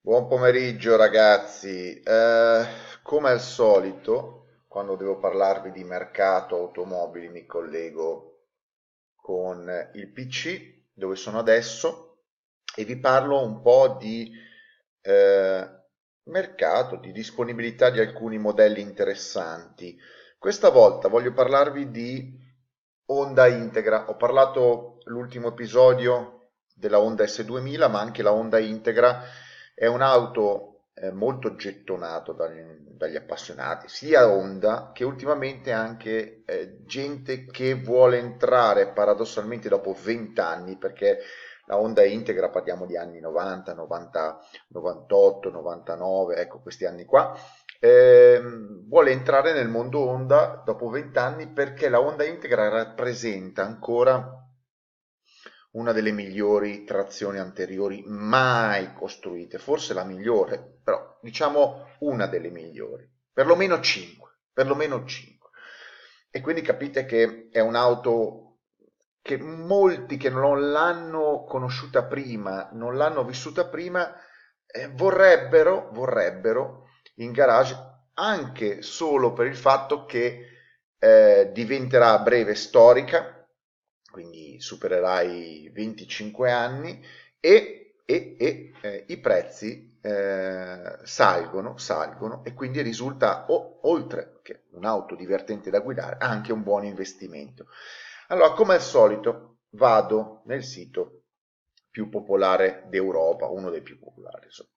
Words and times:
Buon 0.00 0.26
pomeriggio 0.28 0.96
ragazzi, 0.96 2.00
Eh, 2.00 2.66
come 3.02 3.28
al 3.30 3.40
solito 3.40 4.62
quando 4.68 4.96
devo 4.96 5.18
parlarvi 5.18 5.70
di 5.72 5.84
mercato 5.84 6.56
automobili 6.56 7.28
mi 7.28 7.44
collego 7.46 8.44
con 9.16 9.68
il 9.94 10.08
PC 10.12 10.84
dove 10.94 11.16
sono 11.16 11.38
adesso 11.38 12.20
e 12.74 12.84
vi 12.84 12.96
parlo 12.98 13.42
un 13.44 13.60
po' 13.60 13.96
di 13.98 14.32
eh, 15.02 15.68
mercato, 16.24 16.96
di 16.96 17.12
disponibilità 17.12 17.90
di 17.90 18.00
alcuni 18.00 18.38
modelli 18.38 18.80
interessanti. 18.80 19.98
Questa 20.38 20.70
volta 20.70 21.08
voglio 21.08 21.32
parlarvi 21.32 21.90
di 21.90 22.38
Honda 23.06 23.46
Integra, 23.46 24.08
ho 24.08 24.16
parlato 24.16 24.98
l'ultimo 25.04 25.48
episodio 25.48 26.50
della 26.74 26.98
Honda 27.00 27.24
S2000 27.24 27.88
ma 27.88 28.00
anche 28.00 28.22
la 28.22 28.32
Honda 28.32 28.58
Integra 28.58 29.22
è 29.78 29.86
un'auto 29.86 30.84
eh, 30.94 31.12
molto 31.12 31.54
gettonata 31.54 32.32
dagli, 32.32 32.62
dagli, 32.62 33.16
appassionati, 33.16 33.88
sia 33.88 34.30
Honda 34.30 34.90
che 34.94 35.04
ultimamente 35.04 35.70
anche 35.70 36.42
eh, 36.46 36.78
gente 36.86 37.44
che 37.44 37.74
vuole 37.74 38.16
entrare 38.16 38.88
paradossalmente 38.88 39.68
dopo 39.68 39.94
20 39.94 40.40
anni, 40.40 40.78
perché 40.78 41.18
la 41.66 41.78
Honda 41.78 42.02
Integra 42.04 42.48
parliamo 42.48 42.86
di 42.86 42.96
anni 42.96 43.20
90, 43.20 43.74
90 43.74 44.38
98, 44.68 45.50
99, 45.50 46.36
ecco 46.36 46.60
questi 46.60 46.86
anni 46.86 47.04
qua, 47.04 47.36
eh, 47.78 48.40
vuole 48.88 49.10
entrare 49.10 49.52
nel 49.52 49.68
mondo 49.68 50.00
Honda 50.00 50.62
dopo 50.64 50.88
20 50.88 51.18
anni 51.18 51.48
perché 51.48 51.90
la 51.90 52.00
Honda 52.00 52.24
Integra 52.24 52.68
rappresenta 52.68 53.62
ancora 53.62 54.45
una 55.76 55.92
delle 55.92 56.10
migliori 56.10 56.84
trazioni 56.84 57.38
anteriori 57.38 58.02
mai 58.06 58.92
costruite, 58.94 59.58
forse 59.58 59.94
la 59.94 60.04
migliore, 60.04 60.78
però 60.82 61.18
diciamo 61.20 61.96
una 62.00 62.26
delle 62.26 62.50
migliori, 62.50 63.08
perlomeno 63.32 63.80
5, 63.80 64.30
perlomeno 64.52 65.04
5. 65.04 65.50
E 66.30 66.40
quindi 66.40 66.62
capite 66.62 67.04
che 67.04 67.48
è 67.50 67.60
un'auto 67.60 68.42
che 69.20 69.36
molti 69.38 70.16
che 70.16 70.30
non 70.30 70.70
l'hanno 70.70 71.44
conosciuta 71.44 72.04
prima, 72.04 72.70
non 72.72 72.96
l'hanno 72.96 73.24
vissuta 73.24 73.66
prima, 73.66 74.14
eh, 74.66 74.88
vorrebbero, 74.94 75.90
vorrebbero 75.92 76.88
in 77.16 77.32
garage 77.32 77.76
anche 78.14 78.82
solo 78.82 79.32
per 79.32 79.46
il 79.46 79.56
fatto 79.56 80.06
che 80.06 80.46
eh, 80.98 81.50
diventerà 81.52 82.12
a 82.12 82.22
breve 82.22 82.54
storica, 82.54 83.35
quindi 84.16 84.58
supererai 84.58 85.64
i 85.64 85.68
25 85.68 86.50
anni 86.50 87.04
e, 87.38 87.96
e, 88.06 88.36
e 88.38 88.72
eh, 88.80 89.04
i 89.08 89.18
prezzi 89.18 89.98
eh, 90.00 90.98
salgono, 91.02 91.76
salgono 91.76 92.42
e 92.42 92.54
quindi 92.54 92.80
risulta 92.80 93.44
o, 93.50 93.80
oltre 93.82 94.38
che 94.40 94.62
un'auto 94.70 95.16
divertente 95.16 95.68
da 95.68 95.80
guidare 95.80 96.16
anche 96.18 96.50
un 96.50 96.62
buon 96.62 96.86
investimento. 96.86 97.66
Allora, 98.28 98.52
come 98.52 98.76
al 98.76 98.80
solito, 98.80 99.58
vado 99.72 100.40
nel 100.46 100.64
sito 100.64 101.24
più 101.90 102.08
popolare 102.08 102.86
d'Europa, 102.88 103.50
uno 103.50 103.68
dei 103.68 103.82
più 103.82 103.98
popolari, 103.98 104.46
insomma, 104.46 104.70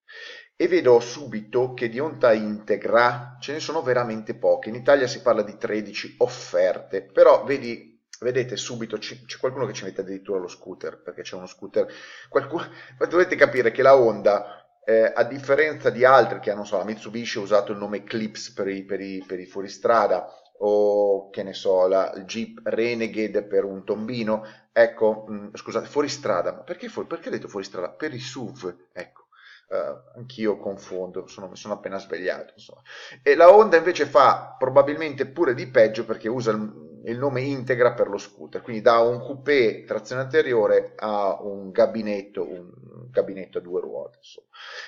e 0.54 0.68
vedo 0.68 1.00
subito 1.00 1.74
che 1.74 1.88
di 1.88 2.00
onta 2.00 2.34
integra 2.34 3.38
ce 3.40 3.54
ne 3.54 3.62
sono 3.62 3.82
veramente 3.82 4.36
poche. 4.36 4.68
In 4.68 4.76
Italia 4.76 5.08
si 5.08 5.22
parla 5.22 5.44
di 5.44 5.56
13 5.56 6.16
offerte, 6.18 7.04
però 7.04 7.46
vedi 7.46 7.89
vedete 8.20 8.56
subito 8.58 8.98
c'è, 8.98 9.18
qualcuno 9.40 9.66
che 9.66 9.74
ci 9.74 9.84
mette 9.84 10.02
addirittura 10.02 10.40
lo 10.40 10.48
scooter 10.48 11.02
perché 11.02 11.22
c'è 11.22 11.36
uno 11.36 11.48
scooter 11.48 11.88
qualcuno, 12.28 12.66
dovete 13.10 13.36
capire 13.36 13.72
che 13.72 13.82
la 13.82 13.96
Honda 13.96 14.82
eh, 14.84 15.12
a 15.14 15.24
differenza 15.24 15.90
di 15.90 16.04
altri 16.04 16.40
che 16.40 16.52
hanno 16.52 16.66
so 16.66 16.78
la 16.78 16.84
Mitsubishi 16.84 17.38
ha 17.38 17.42
usato 17.42 17.72
il 17.72 17.78
nome 17.78 17.98
Eclipse 17.98 18.54
per 18.54 18.68
i, 18.68 18.84
per 18.84 19.00
i, 19.02 19.24
per 19.26 19.40
i 19.40 19.46
fuoristrada 19.46 20.28
o 20.62 21.30
che 21.30 21.44
ne 21.44 21.54
so 21.54 21.88
la, 21.88 22.12
Jeep 22.26 22.60
Renegade 22.64 23.44
per 23.44 23.64
un 23.64 23.86
tombino 23.86 24.46
ecco 24.72 25.26
mh, 25.28 25.34
mm, 25.34 25.54
scusate 25.54 25.88
fuoristrada 25.88 26.52
ma 26.52 26.60
perché, 26.60 26.90
fuori, 26.90 27.08
perché 27.08 27.30
ho 27.30 27.32
detto 27.32 27.48
fuoristrada? 27.48 27.90
per 27.90 28.14
i 28.14 28.20
SUV 28.20 28.76
ecco 28.92 29.28
Uh, 29.70 30.18
anch'io 30.18 30.58
confondo, 30.58 31.28
sono, 31.28 31.48
mi 31.48 31.56
sono 31.56 31.76
appena 31.76 32.00
svegliato. 32.00 32.54
Insomma. 32.56 32.82
E 33.22 33.36
la 33.36 33.54
Honda 33.54 33.78
invece 33.78 34.08
fa 34.08 34.56
probabilmente 34.58 35.28
pure 35.28 35.54
di 35.54 35.68
peggio 35.68 36.06
perché 36.06 36.28
usa 36.28 36.50
il, 36.50 36.89
il 37.06 37.18
nome 37.18 37.42
integra 37.42 37.94
per 37.94 38.08
lo 38.08 38.18
scooter, 38.18 38.62
quindi 38.62 38.82
da 38.82 39.00
un 39.00 39.20
coupé 39.20 39.84
trazione 39.86 40.22
anteriore 40.22 40.94
a 40.98 41.42
un 41.42 41.72
gabinetto, 41.72 42.44
un 42.44 42.72
gabinetto 43.10 43.58
a 43.58 43.62
due 43.62 43.82
ruote, 43.82 44.18
insomma. 44.18 44.48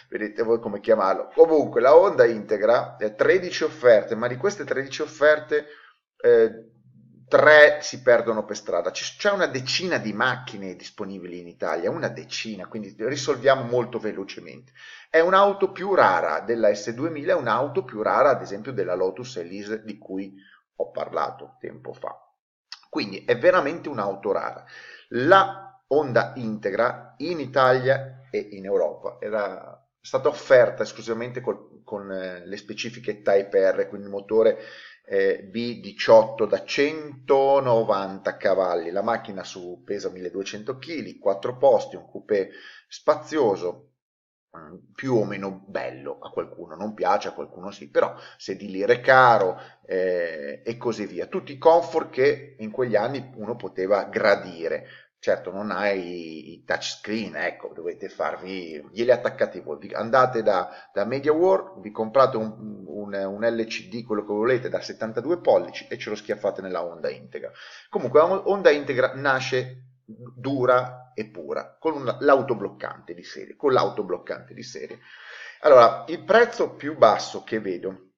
vedete 0.10 0.44
voi 0.44 0.60
come 0.60 0.80
chiamarlo. 0.80 1.32
Comunque 1.34 1.82
la 1.82 1.96
Honda 1.96 2.26
integra 2.26 2.96
13 2.98 3.64
offerte, 3.64 4.16
ma 4.16 4.28
di 4.28 4.38
queste 4.38 4.64
13 4.64 5.02
offerte 5.02 5.66
eh, 6.18 6.72
3 7.32 7.78
si 7.82 8.02
perdono 8.02 8.44
per 8.44 8.58
strada. 8.58 8.92
C'è 8.92 9.32
una 9.32 9.48
decina 9.48 9.98
di 9.98 10.12
macchine 10.12 10.76
disponibili 10.76 11.40
in 11.40 11.48
Italia, 11.48 11.90
una 11.90 12.10
decina, 12.10 12.68
quindi 12.68 12.94
risolviamo 12.98 13.64
molto 13.64 14.00
velocemente. 14.00 14.74
È 15.10 15.22
un'auto 15.22 15.72
più 15.72 15.96
rara 15.96 16.42
della 16.42 16.70
S2000, 16.72 17.28
è 17.28 17.34
un'auto 17.34 17.86
più 17.86 18.02
rara 18.02 18.32
ad 18.32 18.42
esempio 18.42 18.74
della 18.74 18.96
Lotus 18.96 19.38
Elise 19.38 19.82
di 19.86 19.98
cui 19.98 20.34
ho 20.82 20.92
parlato 20.92 21.56
tempo 21.60 21.94
fa. 21.94 22.16
Quindi 22.90 23.24
è 23.24 23.38
veramente 23.38 23.90
un'auto 23.90 24.32
rara. 24.32 24.66
La 25.10 25.82
Honda 25.88 26.34
Integra 26.36 27.16
in 27.18 27.40
Italia 27.40 28.28
e 28.30 28.50
in 28.52 28.66
Europa 28.66 29.18
era 29.20 29.78
stata 30.00 30.30
offerta 30.30 30.84
esclusivamente 30.84 31.42
col, 31.42 31.82
con 31.84 32.12
eh, 32.12 32.46
le 32.46 32.58
specifiche 32.58 33.22
Type 33.22 33.72
R, 33.72 33.88
quindi 33.88 34.08
il 34.08 34.14
motore 34.14 34.58
eh, 35.06 35.50
B18 35.52 36.48
da 36.48 36.64
190 36.64 38.38
cavalli. 38.38 38.92
La 38.92 39.04
macchina 39.04 39.44
su, 39.44 39.84
pesa 39.86 40.10
1200 40.10 40.78
kg, 40.78 41.20
4 41.20 41.58
posti, 41.58 41.96
un 41.96 42.10
coupé 42.10 42.52
spazioso, 42.88 43.92
Mm, 44.58 44.76
più 44.94 45.16
o 45.16 45.24
meno 45.24 45.64
bello, 45.66 46.20
a 46.20 46.30
qualcuno 46.30 46.76
non 46.76 46.94
piace, 46.94 47.30
a 47.30 47.32
qualcuno 47.32 47.72
sì, 47.72 47.90
però 47.90 48.14
sedile 48.38 49.00
caro 49.00 49.58
eh, 49.92 50.62
e 50.64 50.78
così 50.78 51.06
via. 51.06 51.26
Tutti 51.26 51.52
i 51.52 51.58
comfort 51.58 52.12
che 52.12 52.56
in 52.60 52.72
quegli 52.72 52.96
anni 52.96 53.34
uno 53.36 53.58
poteva 53.58 54.06
gradire. 54.06 54.86
Certo, 55.20 55.52
non 55.52 55.70
hai 55.70 56.54
i 56.54 56.64
touchscreen, 56.64 57.36
ecco, 57.36 57.74
dovete 57.76 58.08
farvi, 58.08 58.82
glieli 58.92 59.12
attaccate 59.12 59.60
voi. 59.60 59.92
Andate 59.94 60.42
da, 60.42 60.90
da 60.94 61.04
MediaWorld, 61.04 61.82
vi 61.82 61.92
comprate 61.92 62.38
un, 62.38 62.86
un, 62.88 63.14
un, 63.14 63.46
LCD, 63.46 64.04
quello 64.06 64.22
che 64.26 64.34
volete, 64.34 64.70
da 64.70 64.80
72 64.80 65.42
pollici 65.42 65.86
e 65.90 65.98
ce 65.98 66.10
lo 66.10 66.16
schiaffate 66.16 66.62
nella 66.62 66.84
Honda 66.84 67.10
Integra. 67.10 67.52
Comunque, 67.90 68.20
la 68.20 68.48
Honda 68.48 68.72
Integra 68.72 69.12
nasce 69.14 69.84
dura 70.06 71.12
e 71.14 71.30
pura, 71.30 71.76
con 71.80 72.18
l'autobloccante 72.20 73.14
di 73.14 73.24
serie, 73.24 73.56
con 73.58 73.74
l'autobloccante 73.74 74.54
di 74.54 74.64
serie. 74.64 75.00
Allora, 75.60 76.06
il 76.08 76.24
prezzo 76.24 76.76
più 76.76 76.98
basso 76.98 77.44
che 77.44 77.60
vedo 77.60 78.14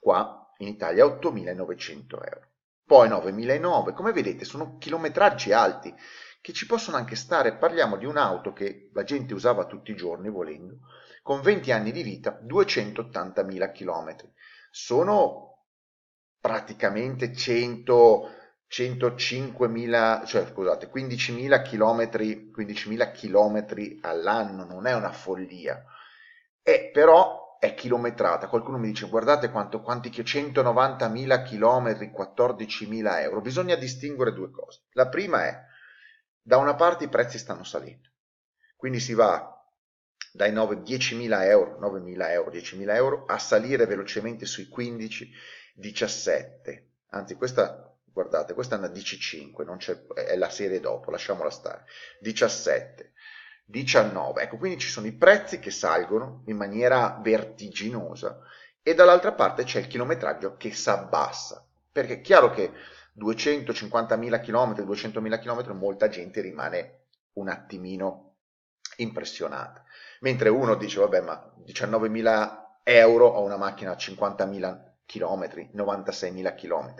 qua 0.00 0.43
in 0.58 0.68
Italia 0.68 1.04
è 1.04 1.08
8.900 1.08 2.04
euro, 2.10 2.48
poi 2.84 3.08
9.900, 3.08 3.92
come 3.92 4.12
vedete 4.12 4.44
sono 4.44 4.76
chilometraggi 4.78 5.52
alti 5.52 5.94
che 6.40 6.52
ci 6.52 6.66
possono 6.66 6.96
anche 6.98 7.16
stare, 7.16 7.56
parliamo 7.56 7.96
di 7.96 8.04
un'auto 8.04 8.52
che 8.52 8.90
la 8.92 9.02
gente 9.02 9.32
usava 9.32 9.64
tutti 9.64 9.92
i 9.92 9.96
giorni 9.96 10.28
volendo, 10.28 10.80
con 11.22 11.40
20 11.40 11.72
anni 11.72 11.90
di 11.90 12.02
vita, 12.02 12.38
280.000 12.44 13.72
km. 13.72 14.16
Sono 14.70 15.64
praticamente 16.38 17.32
100 17.32 18.28
105.000, 18.74 20.26
cioè 20.26 20.46
scusate, 20.46 20.90
15.000 20.90 21.62
km, 21.62 22.02
15.000 22.50 23.12
km 23.12 23.98
all'anno, 24.02 24.64
non 24.64 24.86
è 24.86 24.94
una 24.94 25.12
follia. 25.12 25.84
E 26.60 26.90
però 26.92 27.43
è 27.64 27.74
chilometrata. 27.74 28.48
Qualcuno 28.48 28.78
mi 28.78 28.88
dice 28.88 29.08
guardate 29.08 29.50
quanto, 29.50 29.80
quanti 29.80 30.10
190.000 30.10 31.44
km, 31.44 32.12
14.000 32.12 33.20
euro. 33.22 33.40
Bisogna 33.40 33.74
distinguere 33.76 34.32
due 34.32 34.50
cose. 34.50 34.82
La 34.92 35.08
prima 35.08 35.46
è, 35.46 35.60
da 36.40 36.58
una 36.58 36.74
parte 36.74 37.04
i 37.04 37.08
prezzi 37.08 37.38
stanno 37.38 37.64
salendo, 37.64 38.10
quindi 38.76 39.00
si 39.00 39.14
va 39.14 39.50
dai 40.32 40.52
9, 40.52 40.76
10.000 40.76 41.42
euro, 41.44 41.78
9.000 41.80 42.30
euro, 42.30 42.50
10.000 42.50 42.94
euro 42.94 43.24
a 43.26 43.38
salire 43.38 43.86
velocemente 43.86 44.46
sui 44.46 44.68
15, 44.68 45.30
17. 45.74 46.90
Anzi, 47.10 47.34
questa 47.34 47.88
guardate, 48.14 48.54
questa 48.54 48.76
è 48.76 48.78
una 48.78 48.88
DC5, 48.88 50.14
è 50.14 50.36
la 50.36 50.48
serie 50.48 50.78
dopo, 50.78 51.10
lasciamola 51.10 51.50
stare, 51.50 51.84
17, 52.20 53.12
19, 53.64 54.42
ecco, 54.42 54.56
quindi 54.56 54.78
ci 54.78 54.88
sono 54.88 55.06
i 55.06 55.12
prezzi 55.12 55.58
che 55.58 55.70
salgono 55.70 56.42
in 56.46 56.56
maniera 56.56 57.18
vertiginosa 57.22 58.38
e 58.82 58.94
dall'altra 58.94 59.32
parte 59.32 59.64
c'è 59.64 59.80
il 59.80 59.86
chilometraggio 59.86 60.56
che 60.56 60.72
si 60.72 60.88
abbassa, 60.90 61.66
perché 61.90 62.14
è 62.14 62.20
chiaro 62.20 62.50
che 62.50 62.72
250.000 63.18 64.40
km, 64.40 64.74
200.000 64.84 65.40
km, 65.40 65.76
molta 65.76 66.08
gente 66.08 66.40
rimane 66.40 67.06
un 67.34 67.48
attimino 67.48 68.36
impressionata, 68.96 69.84
Mentre 70.20 70.48
uno 70.48 70.74
dice, 70.74 71.00
vabbè, 71.00 71.20
ma 71.20 71.34
19.000 71.34 71.66
dice, 71.66 71.86
vabbè, 71.86 72.00
ma 72.00 72.06
19.000 72.06 72.62
euro 72.84 73.26
ho 73.26 73.42
una 73.42 73.56
macchina 73.56 73.92
a 73.92 73.96
50.000 73.96 74.92
km, 75.06 75.70
96.000 75.74 76.54
km. 76.54 76.94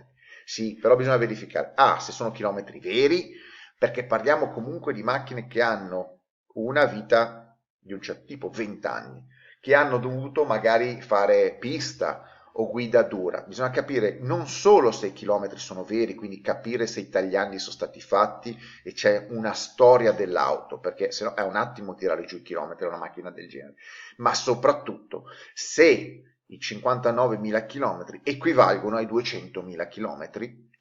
Sì, 0.45 0.75
però 0.75 0.97
bisogna 0.97 1.17
verificare, 1.17 1.73
ah, 1.75 1.99
se 2.01 2.13
sono 2.13 2.33
chilometri 2.33 2.81
veri, 2.81 3.33
perché 3.79 4.05
parliamo 4.05 4.51
comunque 4.51 4.93
di 4.93 5.03
macchine 5.03 5.47
che 5.47 5.63
hanno 5.63 6.21
una 6.55 6.85
vita 6.85 7.57
di 7.79 7.93
un 7.93 8.01
certo 8.01 8.25
tipo, 8.25 8.49
20 8.49 8.87
anni, 8.87 9.25
che 9.61 9.75
hanno 9.75 9.99
dovuto 9.99 10.45
magari 10.45 11.01
fare 11.01 11.57
pista 11.59 12.29
o 12.57 12.71
guida 12.71 13.03
dura. 13.03 13.43
Bisogna 13.43 13.71
capire 13.71 14.19
non 14.21 14.47
solo 14.47 14.93
se 14.93 15.09
i 15.09 15.13
chilometri 15.13 15.59
sono 15.59 15.85
veri, 15.85 16.15
quindi 16.15 16.41
capire 16.41 16.87
se 16.87 17.01
i 17.01 17.09
tagliandi 17.09 17.59
sono 17.59 17.73
stati 17.73 18.01
fatti 18.01 18.57
e 18.83 18.93
c'è 18.93 19.27
una 19.31 19.53
storia 19.53 20.13
dell'auto, 20.13 20.79
perché 20.79 21.11
se 21.11 21.25
no 21.25 21.35
è 21.35 21.43
un 21.43 21.57
attimo 21.57 21.95
tirare 21.95 22.25
giù 22.25 22.37
i 22.37 22.43
chilometri 22.43 22.85
a 22.85 22.89
una 22.89 22.99
macchina 22.99 23.31
del 23.31 23.49
genere, 23.49 23.75
ma 24.19 24.35
soprattutto 24.35 25.25
se 25.53 26.23
i 26.47 26.59
59.000 26.59 27.67
km 27.67 28.21
equivalgono 28.23 28.97
ai 28.97 29.07
200.000 29.07 29.89
km 29.89 30.31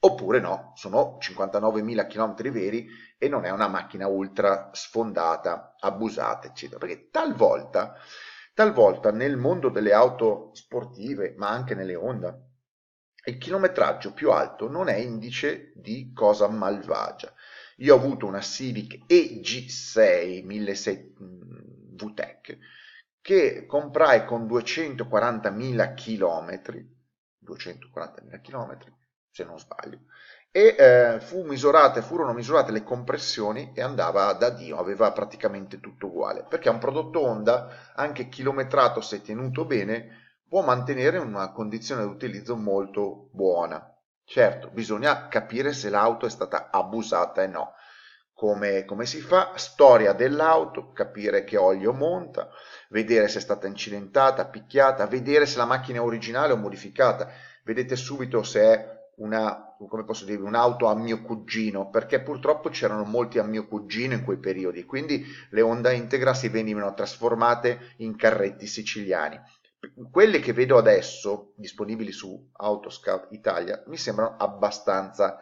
oppure 0.06 0.40
no, 0.40 0.74
sono 0.76 1.18
59.000 1.22 2.08
km 2.08 2.52
veri 2.52 2.88
e 3.18 3.30
non 3.30 3.46
è 3.46 3.52
una 3.52 3.68
macchina 3.68 4.08
ultra 4.08 4.70
sfondata, 4.74 5.76
abusata, 5.80 6.48
eccetera. 6.48 6.78
Perché 6.78 7.10
talvolta, 7.10 7.96
talvolta 8.54 9.12
nel 9.12 9.38
mondo 9.38 9.70
delle 9.70 9.94
auto 9.94 10.50
sportive, 10.54 11.36
ma 11.38 11.50
anche 11.50 11.74
nelle 11.74 11.96
Honda, 11.96 12.38
il 13.26 13.38
chilometraggio 13.38 14.12
più 14.12 14.32
alto 14.32 14.70
non 14.70 14.90
è 14.90 14.98
indice 14.98 15.72
di 15.76 16.12
cosa 16.14 16.50
malvagia. 16.50 17.34
Io 17.78 17.96
ho 17.96 17.98
avuto 17.98 18.26
una 18.26 18.42
Civic 18.42 19.06
EG6 19.10 20.44
1600 20.44 21.14
VTEC 21.96 22.58
che 23.22 23.66
comprai 23.66 24.26
con 24.26 24.46
240.000 24.46 25.94
km, 25.94 26.62
240.000 27.46 28.42
km 28.42 28.78
se 29.34 29.44
non 29.44 29.58
sbaglio, 29.58 29.98
e 30.52 30.76
eh, 30.78 31.20
fu 31.20 31.44
misurate, 31.44 32.04
furono 32.04 32.34
misurate 32.34 32.72
le 32.72 32.84
compressioni 32.84 33.72
e 33.74 33.82
andava 33.82 34.32
da 34.34 34.52
Dio, 34.52 34.78
aveva 34.78 35.12
praticamente 35.12 35.80
tutto 35.80 36.06
uguale, 36.06 36.46
perché 36.48 36.70
un 36.70 36.78
prodotto 36.78 37.22
Honda, 37.22 37.92
anche 37.96 38.30
chilometrato 38.30 39.02
se 39.02 39.24
tenuto 39.24 39.66
bene, 39.66 40.36
può 40.48 40.62
mantenere 40.62 41.18
una 41.18 41.52
condizione 41.52 42.04
di 42.04 42.10
utilizzo 42.10 42.56
molto 42.56 43.30
buona. 43.32 43.90
Certo, 44.24 44.70
bisogna 44.70 45.28
capire 45.28 45.74
se 45.74 45.90
l'auto 45.90 46.28
è 46.28 46.30
stata 46.30 46.70
abusata 46.70 47.42
e 47.42 47.48
no. 47.48 47.74
Come, 48.36 48.86
come 48.86 49.08
si 49.08 49.20
fa? 49.20 49.54
Storia 49.56 50.14
dell'auto, 50.14 50.92
capire 50.92 51.44
che 51.44 51.58
olio 51.58 51.94
monta, 51.94 52.50
vedere 52.90 53.28
se 53.28 53.40
è 53.40 53.42
stata 53.42 53.66
incidentata, 53.66 54.46
picchiata, 54.46 55.08
vedere 55.08 55.48
se 55.48 55.58
la 55.58 55.66
macchina 55.66 55.98
è 55.98 56.02
originale 56.02 56.54
o 56.54 56.58
modificata. 56.58 57.32
Vedete 57.64 57.96
subito 57.96 58.44
se 58.44 58.62
è 58.62 58.93
una, 59.18 59.76
come 59.78 60.04
posso 60.04 60.26
dire, 60.26 60.42
un'auto 60.42 60.88
a 60.88 60.96
mio 60.96 61.22
cugino, 61.22 61.90
perché 61.90 62.22
purtroppo 62.22 62.70
c'erano 62.70 63.04
molti 63.04 63.40
a 63.40 63.44
mio 63.44 63.68
cugino 63.68 64.14
in 64.14 64.24
quei 64.24 64.38
periodi, 64.38 64.84
quindi 64.84 65.26
le 65.50 65.62
Honda 65.62 65.92
Integra 65.92 66.34
si 66.34 66.50
venivano 66.50 66.94
trasformate 66.94 67.94
in 67.98 68.16
carretti 68.16 68.66
siciliani. 68.66 69.40
Quelle 70.10 70.40
che 70.40 70.54
vedo 70.54 70.78
adesso, 70.78 71.54
disponibili 71.58 72.12
su 72.12 72.50
Autoscout 72.54 73.28
Italia, 73.32 73.84
mi 73.88 73.98
sembrano 73.98 74.36
abbastanza 74.38 75.38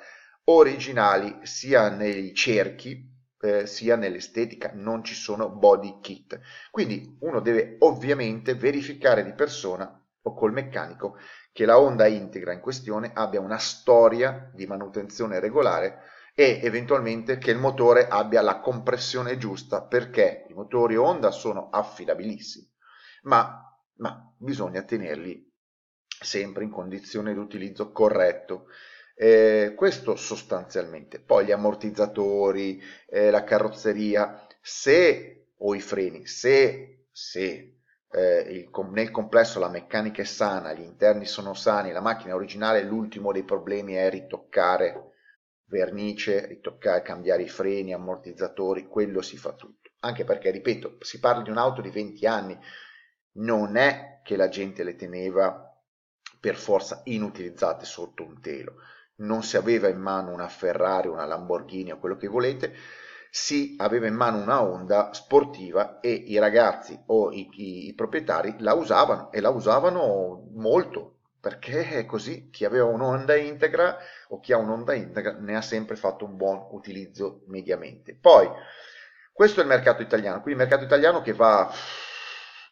originali 0.45 1.39
sia 1.43 1.89
nei 1.89 2.33
cerchi 2.33 3.07
eh, 3.41 3.65
sia 3.65 3.95
nell'estetica, 3.95 4.71
non 4.73 5.03
ci 5.03 5.13
sono 5.13 5.49
body 5.49 5.99
kit. 6.01 6.39
Quindi 6.69 7.17
uno 7.21 7.39
deve 7.39 7.75
ovviamente 7.79 8.55
verificare 8.55 9.23
di 9.23 9.33
persona 9.33 10.00
o 10.23 10.33
col 10.33 10.51
meccanico 10.51 11.17
che 11.51 11.65
la 11.65 11.79
Honda 11.79 12.07
Integra 12.07 12.53
in 12.53 12.59
questione 12.59 13.11
abbia 13.13 13.39
una 13.39 13.57
storia 13.57 14.49
di 14.53 14.65
manutenzione 14.65 15.39
regolare 15.39 16.03
e 16.33 16.59
eventualmente 16.63 17.37
che 17.37 17.51
il 17.51 17.57
motore 17.57 18.07
abbia 18.07 18.41
la 18.41 18.59
compressione 18.59 19.37
giusta 19.37 19.83
perché 19.83 20.45
i 20.49 20.53
motori 20.53 20.95
Honda 20.95 21.31
sono 21.31 21.69
affidabilissimi, 21.69 22.69
ma, 23.23 23.61
ma 23.97 24.33
bisogna 24.37 24.83
tenerli 24.83 25.49
sempre 26.07 26.63
in 26.63 26.69
condizione 26.69 27.33
di 27.33 27.39
utilizzo 27.39 27.91
corretto. 27.91 28.67
Eh, 29.13 29.73
questo 29.75 30.15
sostanzialmente. 30.15 31.19
Poi 31.19 31.45
gli 31.45 31.51
ammortizzatori, 31.51 32.81
eh, 33.07 33.29
la 33.29 33.43
carrozzeria, 33.43 34.47
se 34.61 35.49
o 35.57 35.75
i 35.75 35.81
freni, 35.81 36.25
se, 36.25 37.07
se 37.11 37.80
eh, 38.11 38.39
il, 38.49 38.69
nel 38.91 39.11
complesso 39.11 39.59
la 39.59 39.69
meccanica 39.69 40.21
è 40.21 40.25
sana, 40.25 40.73
gli 40.73 40.81
interni 40.81 41.25
sono 41.25 41.53
sani, 41.53 41.91
la 41.91 42.01
macchina 42.01 42.31
è 42.31 42.35
originale, 42.35 42.83
l'ultimo 42.83 43.31
dei 43.31 43.43
problemi 43.43 43.93
è 43.93 44.09
ritoccare 44.09 45.09
vernice, 45.65 46.45
ritoccare, 46.47 47.01
cambiare 47.01 47.43
i 47.43 47.49
freni, 47.49 47.93
ammortizzatori, 47.93 48.87
quello 48.87 49.21
si 49.21 49.37
fa 49.37 49.53
tutto. 49.53 49.91
Anche 49.99 50.25
perché, 50.25 50.51
ripeto, 50.51 50.97
si 50.99 51.19
parla 51.19 51.43
di 51.43 51.49
un'auto 51.49 51.81
di 51.81 51.89
20 51.89 52.25
anni, 52.27 52.59
non 53.33 53.77
è 53.77 54.19
che 54.23 54.35
la 54.35 54.49
gente 54.49 54.83
le 54.83 54.95
teneva 54.95 55.65
per 56.39 56.55
forza 56.55 57.01
inutilizzate 57.05 57.85
sotto 57.85 58.25
un 58.25 58.41
telo 58.41 58.75
non 59.21 59.43
si 59.43 59.57
aveva 59.57 59.87
in 59.87 59.99
mano 59.99 60.31
una 60.31 60.47
Ferrari, 60.47 61.07
una 61.07 61.25
Lamborghini 61.25 61.91
o 61.91 61.97
quello 61.97 62.17
che 62.17 62.27
volete, 62.27 62.73
si 63.33 63.75
aveva 63.79 64.07
in 64.07 64.15
mano 64.15 64.41
una 64.41 64.61
Honda 64.61 65.13
sportiva 65.13 66.01
e 66.01 66.11
i 66.11 66.37
ragazzi 66.37 67.01
o 67.05 67.31
i, 67.31 67.47
i, 67.53 67.87
i 67.87 67.93
proprietari 67.93 68.55
la 68.59 68.73
usavano 68.73 69.31
e 69.31 69.39
la 69.39 69.49
usavano 69.49 70.49
molto 70.53 71.19
perché 71.39 71.87
è 71.87 72.05
così 72.05 72.49
chi 72.51 72.65
aveva 72.65 72.83
un'onda 72.85 73.37
integra 73.37 73.97
o 74.27 74.41
chi 74.41 74.51
ha 74.51 74.57
un'onda 74.57 74.93
integra 74.93 75.31
ne 75.39 75.55
ha 75.55 75.61
sempre 75.61 75.95
fatto 75.95 76.25
un 76.25 76.35
buon 76.35 76.67
utilizzo 76.71 77.43
mediamente. 77.47 78.15
Poi, 78.19 78.49
questo 79.31 79.61
è 79.61 79.63
il 79.63 79.69
mercato 79.69 80.01
italiano, 80.01 80.41
quindi 80.41 80.61
il 80.61 80.67
mercato 80.67 80.83
italiano 80.83 81.21
che 81.21 81.31
va 81.33 81.73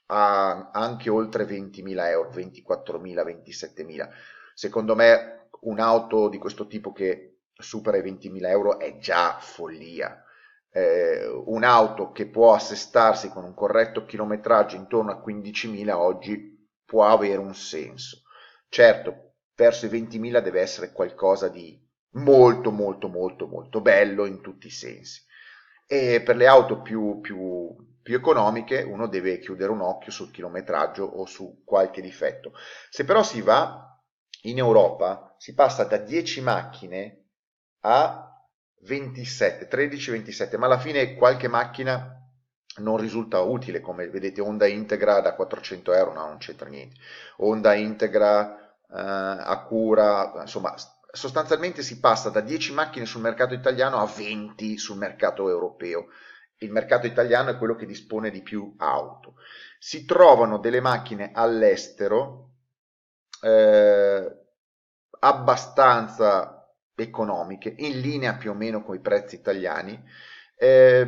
a 0.07 0.69
anche 0.71 1.09
oltre 1.09 1.45
20.000 1.45 2.05
euro, 2.09 2.29
24.000, 2.31 3.23
27.000. 3.23 4.09
Secondo 4.53 4.93
me 4.93 5.47
un'auto 5.61 6.27
di 6.27 6.37
questo 6.37 6.67
tipo 6.67 6.91
che 6.91 7.37
supera 7.53 7.97
i 7.97 8.01
20.000 8.01 8.47
euro 8.49 8.77
è 8.77 8.97
già 8.97 9.37
follia. 9.39 10.23
Eh, 10.71 11.25
un'auto 11.45 12.11
che 12.11 12.27
può 12.27 12.53
assestarsi 12.53 13.29
con 13.29 13.43
un 13.43 13.53
corretto 13.53 14.05
chilometraggio 14.05 14.75
intorno 14.75 15.11
a 15.11 15.21
15.000 15.21 15.91
oggi 15.91 16.67
può 16.85 17.05
avere 17.05 17.37
un 17.37 17.55
senso. 17.55 18.21
Certo, 18.67 19.33
verso 19.55 19.85
i 19.85 19.89
20.000 19.89 20.41
deve 20.41 20.61
essere 20.61 20.91
qualcosa 20.91 21.47
di 21.47 21.79
molto 22.13 22.71
molto 22.71 23.07
molto 23.07 23.47
molto 23.47 23.81
bello 23.81 24.25
in 24.25 24.41
tutti 24.41 24.67
i 24.67 24.71
sensi. 24.71 25.21
E 25.87 26.21
per 26.21 26.35
le 26.35 26.47
auto 26.47 26.81
più, 26.81 27.19
più, 27.19 27.75
più 28.01 28.15
economiche 28.15 28.81
uno 28.81 29.07
deve 29.07 29.39
chiudere 29.39 29.71
un 29.71 29.81
occhio 29.81 30.11
sul 30.11 30.31
chilometraggio 30.31 31.03
o 31.03 31.25
su 31.25 31.63
qualche 31.65 32.01
difetto. 32.01 32.53
Se 32.89 33.05
però 33.05 33.23
si 33.23 33.41
va 33.41 33.85
in 34.43 34.57
Europa 34.57 35.35
si 35.37 35.53
passa 35.53 35.83
da 35.83 35.97
10 35.97 36.41
macchine 36.41 37.25
a 37.81 38.28
27, 38.81 39.67
13-27, 39.67 40.57
ma 40.57 40.65
alla 40.65 40.79
fine 40.79 41.15
qualche 41.15 41.47
macchina 41.47 42.15
non 42.77 42.97
risulta 42.97 43.41
utile, 43.41 43.81
come 43.81 44.09
vedete 44.09 44.41
Honda 44.41 44.67
Integra 44.67 45.19
da 45.21 45.33
400 45.35 45.93
euro, 45.93 46.13
no, 46.13 46.27
non 46.27 46.37
c'entra 46.37 46.69
niente. 46.69 46.95
Honda 47.37 47.73
Integra, 47.73 48.57
eh, 48.91 48.99
Acura, 48.99 50.33
insomma, 50.41 50.73
sostanzialmente 51.11 51.81
si 51.81 51.99
passa 51.99 52.29
da 52.29 52.41
10 52.41 52.73
macchine 52.73 53.05
sul 53.05 53.21
mercato 53.21 53.53
italiano 53.53 53.97
a 53.97 54.05
20 54.05 54.77
sul 54.77 54.97
mercato 54.97 55.49
europeo. 55.49 56.07
Il 56.57 56.71
mercato 56.71 57.07
italiano 57.07 57.49
è 57.49 57.57
quello 57.57 57.75
che 57.75 57.85
dispone 57.85 58.31
di 58.31 58.41
più 58.41 58.75
auto. 58.77 59.35
Si 59.77 60.05
trovano 60.05 60.57
delle 60.57 60.81
macchine 60.81 61.31
all'estero 61.33 62.49
eh, 63.41 64.37
abbastanza 65.19 66.58
economiche, 67.03 67.73
in 67.77 67.99
linea 67.99 68.35
più 68.35 68.51
o 68.51 68.53
meno 68.53 68.83
con 68.83 68.95
i 68.95 68.99
prezzi 68.99 69.35
italiani, 69.35 70.01
eh, 70.57 71.07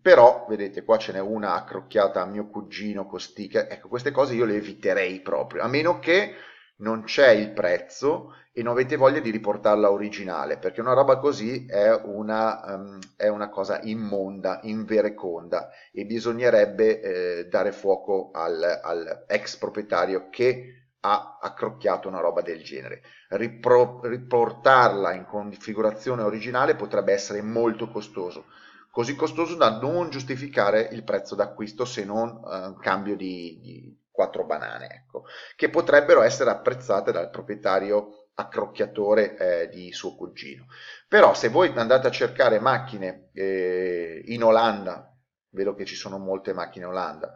però 0.00 0.46
vedete 0.48 0.82
qua 0.82 0.98
ce 0.98 1.12
n'è 1.12 1.20
una 1.20 1.54
accrocchiata 1.54 2.20
a 2.20 2.26
mio 2.26 2.48
cugino 2.48 3.06
con 3.06 3.20
sticker, 3.20 3.68
ecco 3.70 3.88
queste 3.88 4.10
cose 4.10 4.34
io 4.34 4.44
le 4.44 4.56
eviterei 4.56 5.20
proprio, 5.20 5.62
a 5.62 5.68
meno 5.68 5.98
che 6.00 6.34
non 6.78 7.04
c'è 7.04 7.30
il 7.30 7.52
prezzo 7.52 8.34
e 8.52 8.62
non 8.62 8.72
avete 8.72 8.96
voglia 8.96 9.20
di 9.20 9.30
riportarla 9.30 9.90
originale, 9.90 10.58
perché 10.58 10.80
una 10.80 10.92
roba 10.92 11.18
così 11.18 11.64
è 11.66 11.90
una, 12.04 12.74
um, 12.74 12.98
è 13.16 13.28
una 13.28 13.48
cosa 13.48 13.80
immonda, 13.82 14.60
invereconda 14.64 15.70
e 15.90 16.04
bisognerebbe 16.04 17.00
eh, 17.00 17.48
dare 17.48 17.72
fuoco 17.72 18.30
al, 18.32 18.80
al 18.82 19.24
ex 19.26 19.56
proprietario 19.56 20.28
che 20.28 20.81
ha 21.04 21.38
accrocchiato 21.40 22.08
una 22.08 22.20
roba 22.20 22.42
del 22.42 22.62
genere. 22.62 23.02
Ripro- 23.30 24.00
riportarla 24.04 25.12
in 25.14 25.24
configurazione 25.24 26.22
originale 26.22 26.76
potrebbe 26.76 27.12
essere 27.12 27.42
molto 27.42 27.88
costoso. 27.88 28.46
così 28.90 29.16
costoso 29.16 29.56
da 29.56 29.78
non 29.80 30.10
giustificare 30.10 30.88
il 30.92 31.02
prezzo 31.02 31.34
d'acquisto 31.34 31.86
se 31.86 32.04
non 32.04 32.28
eh, 32.28 32.66
un 32.66 32.78
cambio 32.78 33.16
di, 33.16 33.58
di 33.62 34.00
quattro 34.10 34.44
banane, 34.44 34.86
ecco, 34.90 35.24
che 35.56 35.70
potrebbero 35.70 36.20
essere 36.22 36.50
apprezzate 36.50 37.10
dal 37.10 37.30
proprietario 37.30 38.28
accrocchiatore 38.34 39.36
eh, 39.36 39.68
di 39.70 39.92
suo 39.92 40.14
cugino. 40.14 40.66
Però 41.08 41.34
se 41.34 41.48
voi 41.48 41.72
andate 41.74 42.06
a 42.06 42.10
cercare 42.10 42.60
macchine 42.60 43.30
eh, 43.32 44.22
in 44.26 44.44
Olanda, 44.44 45.10
vedo 45.50 45.74
che 45.74 45.86
ci 45.86 45.94
sono 45.96 46.18
molte 46.18 46.52
macchine 46.52 46.84
in 46.84 46.90
Olanda, 46.90 47.32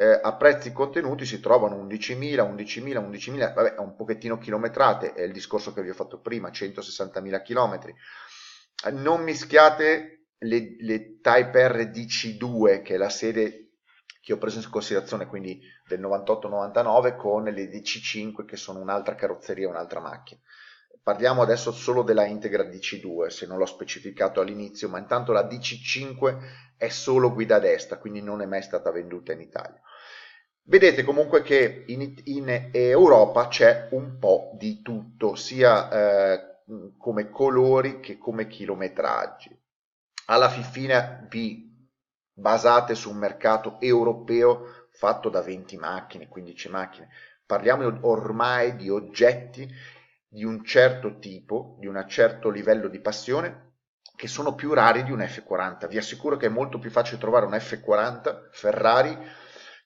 eh, 0.00 0.20
a 0.22 0.36
prezzi 0.36 0.70
contenuti 0.72 1.26
si 1.26 1.40
trovano 1.40 1.74
11.000, 1.84 2.36
11.000, 2.38 2.98
11.000, 3.00 3.52
vabbè 3.52 3.74
è 3.74 3.78
un 3.80 3.96
pochettino 3.96 4.38
chilometrate, 4.38 5.12
è 5.12 5.22
il 5.22 5.32
discorso 5.32 5.72
che 5.72 5.82
vi 5.82 5.90
ho 5.90 5.94
fatto 5.94 6.20
prima, 6.20 6.50
160.000 6.50 7.42
km. 7.42 7.94
Non 8.92 9.24
mischiate 9.24 10.26
le, 10.38 10.76
le 10.78 11.18
Type 11.20 11.68
R 11.68 11.90
DC2, 11.90 12.82
che 12.82 12.94
è 12.94 12.96
la 12.96 13.08
serie 13.08 13.72
che 14.20 14.32
ho 14.32 14.38
preso 14.38 14.60
in 14.60 14.70
considerazione, 14.70 15.26
quindi 15.26 15.60
del 15.88 16.00
98-99, 16.00 17.16
con 17.16 17.42
le 17.42 17.68
DC5 17.68 18.44
che 18.44 18.56
sono 18.56 18.78
un'altra 18.78 19.16
carrozzeria, 19.16 19.68
un'altra 19.68 19.98
macchina. 19.98 20.40
Parliamo 21.08 21.40
adesso 21.40 21.72
solo 21.72 22.02
della 22.02 22.26
Integra 22.26 22.64
DC2, 22.64 23.28
se 23.28 23.46
non 23.46 23.56
l'ho 23.56 23.64
specificato 23.64 24.42
all'inizio, 24.42 24.90
ma 24.90 24.98
intanto 24.98 25.32
la 25.32 25.48
DC5 25.48 26.36
è 26.76 26.90
solo 26.90 27.32
guida 27.32 27.56
a 27.56 27.60
destra, 27.60 27.96
quindi 27.96 28.20
non 28.20 28.42
è 28.42 28.44
mai 28.44 28.60
stata 28.60 28.90
venduta 28.90 29.32
in 29.32 29.40
Italia. 29.40 29.80
Vedete 30.64 31.04
comunque 31.04 31.40
che 31.40 31.84
in, 31.86 32.14
in 32.24 32.68
Europa 32.72 33.48
c'è 33.48 33.88
un 33.92 34.18
po' 34.18 34.50
di 34.58 34.82
tutto, 34.82 35.34
sia 35.34 35.88
eh, 35.90 36.40
come 36.98 37.30
colori 37.30 38.00
che 38.00 38.18
come 38.18 38.46
chilometraggi. 38.46 39.58
Alla 40.26 40.50
fine 40.50 41.26
vi 41.30 41.88
basate 42.34 42.94
su 42.94 43.08
un 43.08 43.16
mercato 43.16 43.80
europeo 43.80 44.88
fatto 44.90 45.30
da 45.30 45.40
20 45.40 45.78
macchine, 45.78 46.28
15 46.28 46.68
macchine. 46.68 47.08
Parliamo 47.46 47.96
ormai 48.02 48.76
di 48.76 48.90
oggetti 48.90 49.96
di 50.28 50.44
un 50.44 50.64
certo 50.64 51.18
tipo, 51.18 51.76
di 51.78 51.86
un 51.86 52.04
certo 52.06 52.50
livello 52.50 52.88
di 52.88 53.00
passione, 53.00 53.66
che 54.14 54.28
sono 54.28 54.54
più 54.54 54.74
rari 54.74 55.04
di 55.04 55.12
un 55.12 55.20
F40. 55.20 55.88
Vi 55.88 55.96
assicuro 55.96 56.36
che 56.36 56.46
è 56.46 56.50
molto 56.50 56.78
più 56.78 56.90
facile 56.90 57.18
trovare 57.18 57.46
un 57.46 57.52
F40 57.52 58.48
Ferrari 58.50 59.16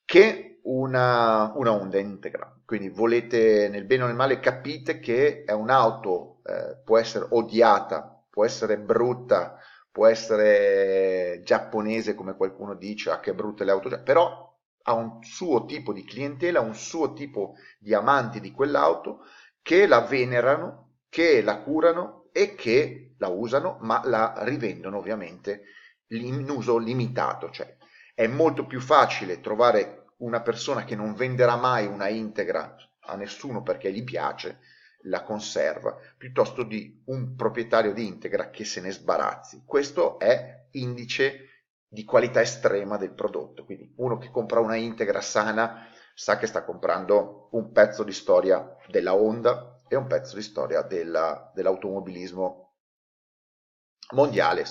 che 0.04 0.60
una, 0.64 1.52
una 1.54 1.72
Honda 1.72 1.98
integra. 1.98 2.50
Quindi 2.64 2.88
volete 2.88 3.68
nel 3.68 3.84
bene 3.84 4.04
o 4.04 4.06
nel 4.06 4.14
male 4.16 4.40
capite 4.40 5.00
che 5.00 5.44
è 5.44 5.52
un'auto, 5.52 6.40
eh, 6.44 6.78
può 6.84 6.98
essere 6.98 7.26
odiata, 7.30 8.24
può 8.30 8.44
essere 8.44 8.78
brutta, 8.78 9.58
può 9.90 10.06
essere 10.06 11.42
giapponese 11.44 12.14
come 12.14 12.34
qualcuno 12.34 12.74
dice, 12.74 13.10
ah 13.10 13.20
che 13.20 13.34
brutte 13.34 13.64
le 13.64 13.70
auto, 13.70 14.02
però 14.02 14.50
ha 14.84 14.94
un 14.94 15.22
suo 15.22 15.66
tipo 15.66 15.92
di 15.92 16.04
clientela, 16.04 16.60
un 16.60 16.74
suo 16.74 17.12
tipo 17.12 17.54
di 17.78 17.92
amanti 17.94 18.40
di 18.40 18.50
quell'auto 18.50 19.20
che 19.62 19.86
la 19.86 20.00
venerano, 20.00 20.96
che 21.08 21.40
la 21.42 21.58
curano 21.60 22.28
e 22.32 22.54
che 22.54 23.14
la 23.18 23.28
usano, 23.28 23.78
ma 23.80 24.02
la 24.04 24.34
rivendono 24.38 24.98
ovviamente 24.98 25.62
in 26.08 26.48
uso 26.50 26.76
limitato. 26.78 27.50
Cioè, 27.50 27.76
è 28.14 28.26
molto 28.26 28.66
più 28.66 28.80
facile 28.80 29.40
trovare 29.40 30.14
una 30.18 30.42
persona 30.42 30.84
che 30.84 30.96
non 30.96 31.14
venderà 31.14 31.56
mai 31.56 31.86
una 31.86 32.08
integra 32.08 32.76
a 33.04 33.16
nessuno 33.16 33.62
perché 33.62 33.92
gli 33.92 34.04
piace, 34.04 34.60
la 35.06 35.22
conserva, 35.22 35.96
piuttosto 36.16 36.62
di 36.62 37.02
un 37.06 37.34
proprietario 37.34 37.92
di 37.92 38.06
integra 38.06 38.50
che 38.50 38.64
se 38.64 38.80
ne 38.80 38.90
sbarazzi. 38.90 39.62
Questo 39.64 40.18
è 40.18 40.66
indice 40.72 41.48
di 41.88 42.04
qualità 42.04 42.40
estrema 42.40 42.96
del 42.96 43.12
prodotto. 43.12 43.64
Quindi 43.64 43.92
uno 43.96 44.18
che 44.18 44.30
compra 44.30 44.60
una 44.60 44.76
integra 44.76 45.20
sana 45.20 45.88
sa 46.14 46.36
che 46.38 46.46
sta 46.46 46.64
comprando 46.64 47.48
un 47.52 47.72
pezzo 47.72 48.02
di 48.02 48.12
storia 48.12 48.76
della 48.88 49.14
Honda 49.14 49.82
e 49.88 49.96
un 49.96 50.06
pezzo 50.06 50.36
di 50.36 50.42
storia 50.42 50.82
della, 50.82 51.50
dell'automobilismo 51.54 52.74
mondiale, 54.12 54.64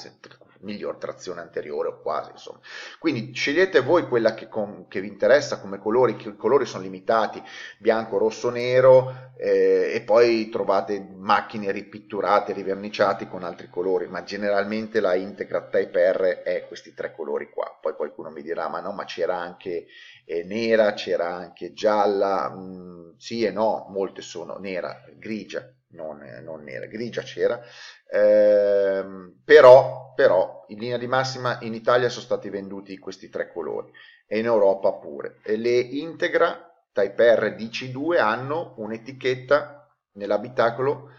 miglior 0.62 0.98
trazione 0.98 1.41
anteriore 1.41 1.89
o 1.89 2.01
quasi, 2.01 2.32
insomma. 2.32 2.60
Quindi 3.00 3.34
scegliete 3.34 3.82
voi 3.82 4.08
quella 4.08 4.34
che, 4.34 4.48
con, 4.48 4.88
che 4.88 5.01
vi 5.01 5.08
interessa 5.08 5.60
come 5.60 5.77
colori, 5.77 6.15
che 6.15 6.30
i 6.30 6.36
colori 6.36 6.65
sono 6.65 6.84
limitati, 6.84 7.41
bianco, 7.77 8.18
rosso, 8.18 8.50
nero, 8.50 9.32
eh, 9.38 9.91
e 9.94 10.01
poi 10.01 10.50
trovate 10.50 11.00
macchine 11.00 11.72
ripitturate, 11.72 12.53
riverniciate 12.53 13.27
con 13.27 13.44
altri 13.44 13.70
colori, 13.70 14.08
ma 14.08 14.24
generalmente 14.24 15.00
la 15.00 15.15
Integra 15.15 15.68
Type 15.68 16.12
R 16.12 16.41
è 16.44 16.65
questi 16.68 16.94
tre 16.94 17.13
colori 17.13 17.50
qua. 17.50 17.77
Poi 17.82 17.96
qualcuno 17.96 18.30
mi 18.30 18.41
dirà, 18.41 18.70
ma 18.70 18.80
no, 18.80 18.91
ma 18.91 19.06
c'era 19.06 19.38
anche 19.38 19.88
eh, 20.25 20.44
nera, 20.44 20.94
c'era 20.94 21.34
anche 21.34 21.74
gialla, 21.74 22.50
mm, 22.56 23.12
sì 23.18 23.44
e 23.44 23.51
no, 23.51 23.88
molte 23.89 24.22
sono 24.22 24.58
nera, 24.58 25.03
grigia, 25.18 25.68
non, 25.91 26.19
non 26.43 26.63
nera, 26.63 26.86
grigia 26.86 27.21
c'era, 27.21 27.62
eh, 28.10 29.05
però, 29.43 30.13
però 30.15 30.65
in 30.67 30.79
linea 30.79 30.98
di 30.98 31.07
massima 31.07 31.57
in 31.62 31.74
Italia 31.74 32.10
sono 32.10 32.25
stati 32.25 32.50
venduti 32.50 32.98
questi 32.98 33.29
tre 33.29 33.51
colori 33.51 33.91
e 34.27 34.39
in 34.39 34.45
Europa 34.45 34.93
pure. 34.93 35.39
E 35.43 35.57
le 35.57 35.77
Integra 35.77 36.65
Type 36.93 37.36
R 37.36 37.55
DC2 37.55 38.19
hanno 38.19 38.74
un'etichetta 38.77 39.89
nell'abitacolo 40.13 41.12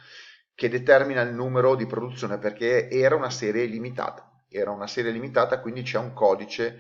che 0.55 0.69
determina 0.69 1.23
il 1.23 1.33
numero 1.33 1.75
di 1.75 1.87
produzione 1.87 2.39
perché 2.39 2.91
era 2.91 3.15
una 3.17 3.31
serie 3.31 3.65
limitata. 3.65 4.31
Era 4.49 4.71
una 4.71 4.87
serie 4.87 5.11
limitata, 5.11 5.61
quindi 5.61 5.83
c'è 5.83 5.99
un 5.99 6.13
codice, 6.13 6.79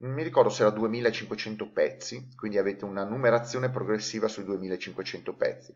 non 0.00 0.12
mi 0.12 0.22
ricordo 0.22 0.50
se 0.50 0.62
era 0.62 0.70
2500 0.70 1.72
pezzi, 1.72 2.28
quindi 2.36 2.58
avete 2.58 2.84
una 2.84 3.04
numerazione 3.04 3.70
progressiva 3.70 4.28
sui 4.28 4.44
2500 4.44 5.34
pezzi. 5.34 5.74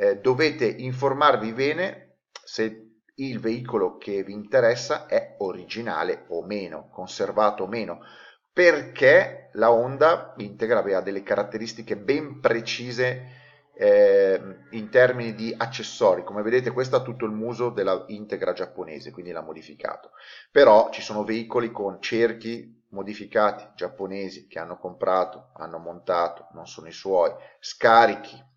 Eh, 0.00 0.16
dovete 0.16 0.64
informarvi 0.64 1.52
bene 1.52 2.20
se 2.42 3.02
il 3.16 3.38
veicolo 3.38 3.98
che 3.98 4.22
vi 4.22 4.32
interessa 4.32 5.04
è 5.04 5.34
originale 5.40 6.24
o 6.28 6.42
meno, 6.42 6.88
conservato 6.88 7.64
o 7.64 7.66
meno, 7.66 8.00
perché 8.50 9.50
la 9.52 9.70
Honda 9.70 10.32
Integra 10.38 10.78
aveva 10.78 11.02
delle 11.02 11.22
caratteristiche 11.22 11.98
ben 11.98 12.40
precise 12.40 13.26
eh, 13.74 14.40
in 14.70 14.88
termini 14.88 15.34
di 15.34 15.54
accessori. 15.54 16.24
Come 16.24 16.40
vedete 16.40 16.70
questo 16.70 16.96
ha 16.96 17.02
tutto 17.02 17.26
il 17.26 17.32
muso 17.32 17.68
della 17.68 18.04
Integra 18.06 18.54
giapponese, 18.54 19.10
quindi 19.10 19.32
l'ha 19.32 19.42
modificato. 19.42 20.12
Però 20.50 20.88
ci 20.90 21.02
sono 21.02 21.24
veicoli 21.24 21.70
con 21.70 22.00
cerchi 22.00 22.86
modificati 22.92 23.68
giapponesi 23.74 24.46
che 24.46 24.58
hanno 24.58 24.78
comprato, 24.78 25.50
hanno 25.56 25.76
montato, 25.76 26.48
non 26.54 26.66
sono 26.66 26.88
i 26.88 26.92
suoi, 26.92 27.30
scarichi, 27.58 28.48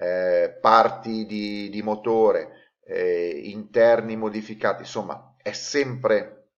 eh, 0.00 0.56
parti 0.60 1.26
di, 1.26 1.68
di 1.70 1.82
motore, 1.82 2.76
eh, 2.84 3.40
interni 3.44 4.16
modificati, 4.16 4.82
insomma 4.82 5.34
è 5.42 5.50
sempre 5.50 6.50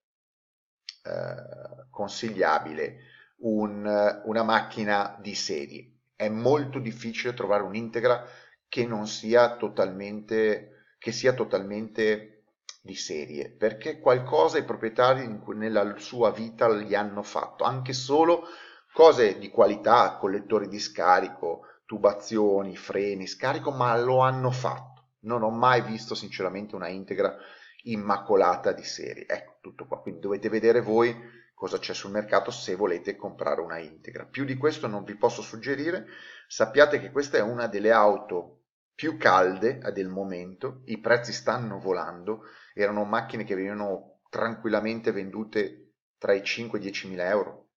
eh, 1.03 1.89
consigliabile 1.91 2.97
un, 3.39 4.21
una 4.25 4.43
macchina 4.43 5.19
di 5.21 5.35
serie. 5.35 6.01
È 6.15 6.29
molto 6.29 6.79
difficile 6.79 7.33
trovare 7.33 7.63
un'integra 7.63 8.27
che 8.69 8.85
non 8.87 9.07
sia 9.07 9.57
totalmente, 9.57 10.95
che 10.99 11.11
sia 11.11 11.33
totalmente 11.33 12.45
di 12.83 12.95
serie, 12.95 13.51
perché 13.51 14.01
qualcosa 14.01 14.59
i 14.59 14.65
proprietari 14.65 15.41
nella 15.55 15.97
sua 15.97 16.31
vita 16.31 16.69
gli 16.75 16.95
hanno 16.95 17.23
fatto, 17.23 17.65
anche 17.65 17.95
solo 17.95 18.47
cose 18.93 19.39
di 19.39 19.49
qualità, 19.49 20.17
collettori 20.19 20.69
di 20.69 20.79
scarico, 20.79 21.65
tubazioni, 21.91 22.77
freni, 22.77 23.27
scarico, 23.27 23.73
ma 23.73 23.99
lo 23.99 24.21
hanno 24.21 24.53
fatto. 24.53 25.09
Non 25.23 25.43
ho 25.43 25.51
mai 25.51 25.83
visto 25.83 26.15
sinceramente 26.15 26.77
una 26.77 26.87
integra 26.87 27.37
immacolata 27.83 28.71
di 28.71 28.85
serie. 28.85 29.27
Ecco, 29.27 29.57
tutto 29.61 29.89
qua. 29.89 30.01
Quindi 30.01 30.21
dovete 30.21 30.49
vedere 30.49 30.83
voi 30.83 31.13
cosa 31.53 31.81
c'è 31.81 31.93
sul 31.93 32.13
mercato 32.13 32.53
se 32.53 32.77
volete 32.77 33.17
comprare 33.17 33.61
una 33.61 33.79
integra. 33.79 34.25
Più 34.25 34.45
di 34.45 34.57
questo 34.57 34.87
non 34.87 35.03
vi 35.03 35.17
posso 35.17 35.43
suggerire. 35.43 36.07
Sappiate 36.47 37.01
che 37.01 37.11
questa 37.11 37.39
è 37.39 37.43
una 37.43 37.67
delle 37.67 37.91
auto 37.91 38.67
più 38.95 39.17
calde 39.17 39.81
del 39.93 40.09
momento, 40.09 40.83
i 40.85 41.01
prezzi 41.01 41.33
stanno 41.33 41.81
volando, 41.81 42.43
erano 42.73 43.03
macchine 43.03 43.43
che 43.43 43.57
venivano 43.57 44.21
tranquillamente 44.31 45.11
vendute 45.11 45.95
tra 46.19 46.35
i 46.35 46.45
5 46.45 46.79
e 46.79 46.83
i 46.83 46.85
10 46.85 47.09
mila 47.09 47.29
euro, 47.29 47.71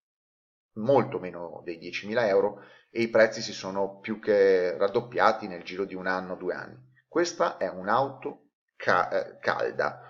molto 0.73 1.17
meno 1.17 1.61
dei 1.63 1.79
10 1.79 2.05
mila 2.05 2.27
euro, 2.27 2.61
e 2.95 3.01
i 3.01 3.09
prezzi 3.09 3.41
si 3.41 3.53
sono 3.53 3.99
più 3.99 4.19
che 4.19 4.77
raddoppiati 4.77 5.47
nel 5.47 5.63
giro 5.63 5.83
di 5.85 5.95
un 5.95 6.05
anno, 6.05 6.35
due 6.35 6.53
anni. 6.53 6.77
Questa 7.07 7.57
è 7.57 7.67
un'auto 7.67 8.49
ca- 8.75 9.09
eh, 9.09 9.39
calda, 9.39 10.01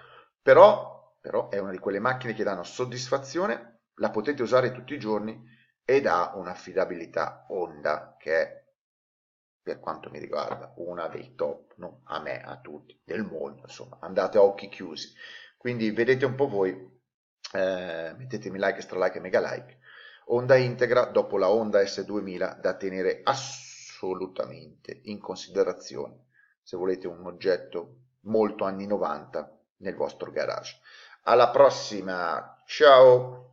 però, 0.41 1.15
però 1.21 1.47
è 1.49 1.59
una 1.59 1.71
di 1.71 1.79
quelle 1.79 1.99
macchine 1.99 2.33
che 2.33 2.43
danno 2.43 2.63
soddisfazione, 2.63 3.83
la 3.95 4.09
potete 4.09 4.41
usare 4.41 4.71
tutti 4.73 4.93
i 4.93 4.99
giorni 4.99 5.41
ed 5.85 6.07
ha 6.07 6.33
un'affidabilità 6.35 7.45
Honda 7.49 8.15
che 8.19 8.41
è, 8.41 8.63
per 9.61 9.79
quanto 9.79 10.09
mi 10.09 10.19
riguarda, 10.19 10.73
una 10.77 11.07
dei 11.07 11.35
top, 11.35 11.75
no, 11.77 12.01
a 12.05 12.19
me, 12.19 12.41
a 12.41 12.57
tutti, 12.59 12.99
del 13.03 13.23
mondo, 13.23 13.61
insomma, 13.61 13.97
andate 14.01 14.37
a 14.37 14.41
occhi 14.43 14.67
chiusi. 14.67 15.13
Quindi 15.57 15.91
vedete 15.91 16.25
un 16.25 16.35
po' 16.35 16.49
voi 16.49 16.71
eh, 17.53 18.13
mettetemi 18.17 18.57
like, 18.59 18.81
stra 18.81 18.99
like 18.99 19.17
e 19.17 19.21
mega 19.21 19.39
like. 19.39 19.79
Onda 20.25 20.55
integra 20.55 21.05
dopo 21.05 21.37
la 21.37 21.49
Honda 21.49 21.81
S2000 21.81 22.59
da 22.59 22.75
tenere 22.75 23.21
assolutamente 23.23 25.01
in 25.03 25.19
considerazione 25.19 26.25
se 26.63 26.77
volete 26.77 27.07
un 27.07 27.25
oggetto 27.25 27.95
molto 28.21 28.63
anni 28.63 28.87
90 28.87 29.59
nel 29.77 29.95
vostro 29.95 30.31
garage. 30.31 30.79
Alla 31.23 31.49
prossima, 31.49 32.61
ciao! 32.65 33.52